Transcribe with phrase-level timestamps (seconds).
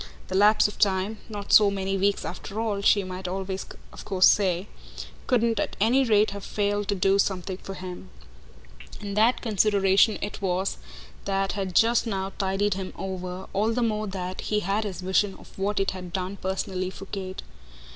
[0.29, 4.27] The lapse of time not so many weeks after all, she might always of course
[4.27, 4.67] say
[5.27, 8.09] couldn't at any rate have failed to do something for him;
[8.99, 10.77] and that consideration it was
[11.25, 15.35] that had just now tided him over, all the more that he had his vision
[15.35, 17.43] of what it had done personally for Kate.